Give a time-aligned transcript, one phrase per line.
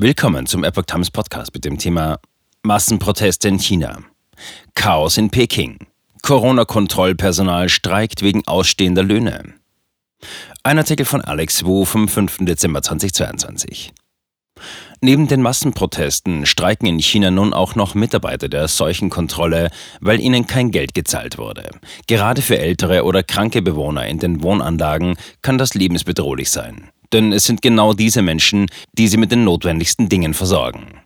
[0.00, 2.20] Willkommen zum Epoch Times Podcast mit dem Thema
[2.62, 3.98] Massenproteste in China.
[4.76, 5.88] Chaos in Peking.
[6.22, 9.54] Corona-Kontrollpersonal streikt wegen ausstehender Löhne.
[10.62, 12.38] Ein Artikel von Alex Wu vom 5.
[12.42, 13.92] Dezember 2022.
[15.00, 19.68] Neben den Massenprotesten streiken in China nun auch noch Mitarbeiter der Seuchenkontrolle,
[20.00, 21.72] weil ihnen kein Geld gezahlt wurde.
[22.06, 26.92] Gerade für ältere oder kranke Bewohner in den Wohnanlagen kann das lebensbedrohlich sein.
[27.12, 31.00] Denn es sind genau diese Menschen, die sie mit den notwendigsten Dingen versorgen.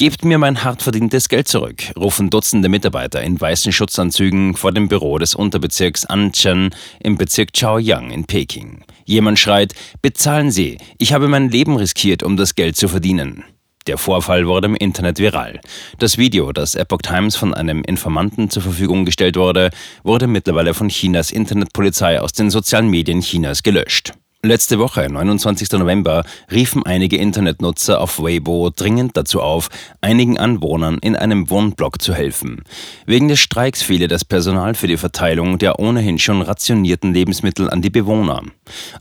[0.00, 4.88] Gebt mir mein hart verdientes Geld zurück, rufen Dutzende Mitarbeiter in weißen Schutzanzügen vor dem
[4.88, 8.82] Büro des Unterbezirks Anchen im Bezirk Chaoyang in Peking.
[9.04, 13.44] Jemand schreit, bezahlen Sie, ich habe mein Leben riskiert, um das Geld zu verdienen.
[13.86, 15.60] Der Vorfall wurde im Internet viral.
[15.98, 19.68] Das Video, das Epoch Times von einem Informanten zur Verfügung gestellt wurde,
[20.02, 24.14] wurde mittlerweile von Chinas Internetpolizei aus den sozialen Medien Chinas gelöscht.
[24.42, 25.70] Letzte Woche, 29.
[25.72, 29.68] November, riefen einige Internetnutzer auf Weibo dringend dazu auf,
[30.00, 32.62] einigen Anwohnern in einem Wohnblock zu helfen.
[33.04, 37.82] Wegen des Streiks fehle das Personal für die Verteilung der ohnehin schon rationierten Lebensmittel an
[37.82, 38.40] die Bewohner.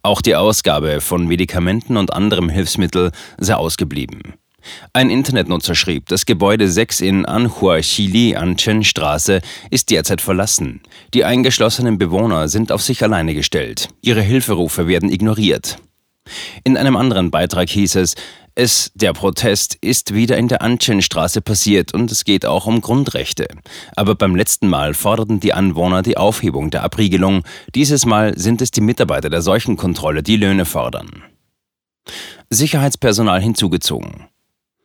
[0.04, 4.34] Auch die Ausgabe von Medikamenten und anderem Hilfsmittel sei ausgeblieben.
[4.94, 7.80] Ein Internetnutzer schrieb, das Gebäude 6 in Anhua
[8.36, 10.82] an Chen-Straße ist derzeit verlassen.
[11.14, 13.90] Die eingeschlossenen Bewohner sind auf sich alleine gestellt.
[14.02, 15.78] Ihre Hilferufe werden ignoriert.
[16.64, 18.16] In einem anderen Beitrag hieß es,
[18.56, 23.48] es, der Protest, ist wieder in der Anchen-Straße passiert und es geht auch um Grundrechte.
[23.96, 27.44] Aber beim letzten Mal forderten die Anwohner die Aufhebung der Abriegelung.
[27.74, 31.24] Dieses Mal sind es die Mitarbeiter der Seuchenkontrolle, die Löhne fordern.
[32.50, 34.26] Sicherheitspersonal hinzugezogen.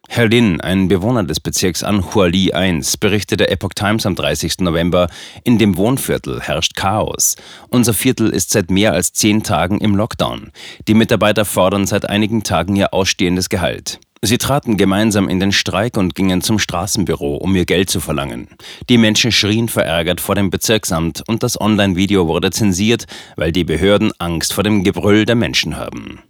[0.08, 4.58] Herr Lin, ein Bewohner des Bezirks Anhuali 1, berichtete der Epoch Times am 30.
[4.60, 5.08] November,
[5.42, 7.34] in dem Wohnviertel herrscht Chaos.
[7.68, 10.52] Unser Viertel ist seit mehr als zehn Tagen im Lockdown.
[10.86, 13.98] Die Mitarbeiter fordern seit einigen Tagen ihr ausstehendes Gehalt.
[14.22, 18.48] Sie traten gemeinsam in den Streik und gingen zum Straßenbüro, um ihr Geld zu verlangen.
[18.88, 23.06] Die Menschen schrien verärgert vor dem Bezirksamt und das Online-Video wurde zensiert,
[23.36, 26.20] weil die Behörden Angst vor dem Gebrüll der Menschen haben.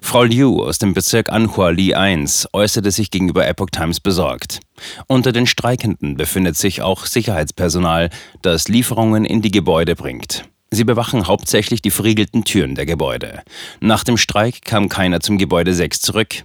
[0.00, 4.60] Frau Liu aus dem Bezirk Anhua Li 1 äußerte sich gegenüber Epoch Times besorgt.
[5.06, 8.10] Unter den Streikenden befindet sich auch Sicherheitspersonal,
[8.42, 10.44] das Lieferungen in die Gebäude bringt.
[10.70, 13.42] Sie bewachen hauptsächlich die verriegelten Türen der Gebäude.
[13.80, 16.44] Nach dem Streik kam keiner zum Gebäude 6 zurück.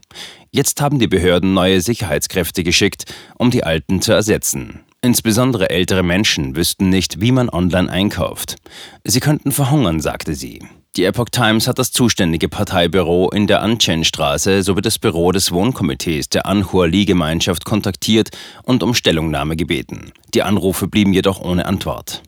[0.51, 3.05] Jetzt haben die Behörden neue Sicherheitskräfte geschickt,
[3.37, 4.81] um die alten zu ersetzen.
[5.01, 8.57] Insbesondere ältere Menschen wüssten nicht, wie man online einkauft.
[9.03, 10.61] Sie könnten verhungern, sagte sie.
[10.97, 16.27] Die Epoch Times hat das zuständige Parteibüro in der Anchen-Straße sowie das Büro des Wohnkomitees
[16.27, 18.31] der Anhua-Li-Gemeinschaft kontaktiert
[18.63, 20.11] und um Stellungnahme gebeten.
[20.33, 22.23] Die Anrufe blieben jedoch ohne Antwort.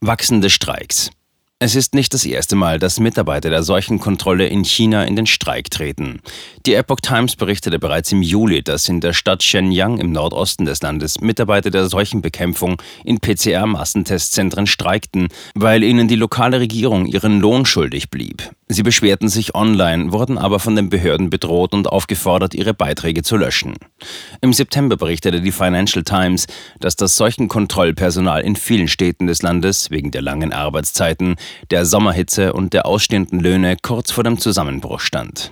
[0.00, 1.10] Wachsende Streiks.
[1.60, 5.72] Es ist nicht das erste Mal, dass Mitarbeiter der Seuchenkontrolle in China in den Streik
[5.72, 6.20] treten.
[6.66, 10.82] Die Epoch Times berichtete bereits im Juli, dass in der Stadt Shenyang im Nordosten des
[10.82, 18.08] Landes Mitarbeiter der Seuchenbekämpfung in PCR-Massentestzentren streikten, weil ihnen die lokale Regierung ihren Lohn schuldig
[18.08, 18.48] blieb.
[18.70, 23.38] Sie beschwerten sich online, wurden aber von den Behörden bedroht und aufgefordert, ihre Beiträge zu
[23.38, 23.76] löschen.
[24.42, 26.46] Im September berichtete die Financial Times,
[26.78, 31.36] dass das Seuchenkontrollpersonal in vielen Städten des Landes wegen der langen Arbeitszeiten,
[31.70, 35.50] der Sommerhitze und der ausstehenden Löhne kurz vor dem Zusammenbruch stand.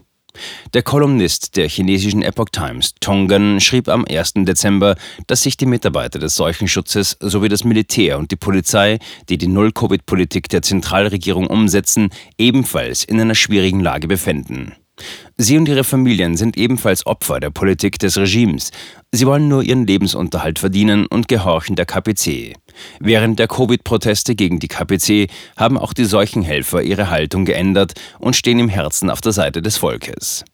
[0.74, 4.34] Der Kolumnist der chinesischen Epoch Times, Tongan, schrieb am 1.
[4.44, 8.98] Dezember, dass sich die Mitarbeiter des Seuchenschutzes sowie das Militär und die Polizei,
[9.28, 14.74] die die Null-Covid-Politik der Zentralregierung umsetzen, ebenfalls in einer schwierigen Lage befänden.
[15.38, 18.70] Sie und ihre Familien sind ebenfalls Opfer der Politik des Regimes.
[19.12, 22.54] Sie wollen nur ihren Lebensunterhalt verdienen und gehorchen der KPC.
[23.00, 28.58] Während der Covid-Proteste gegen die KPC haben auch die Seuchenhelfer ihre Haltung geändert und stehen
[28.58, 30.46] im Herzen auf der Seite des Volkes.